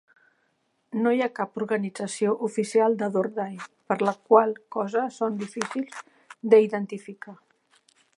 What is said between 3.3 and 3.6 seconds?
Dai,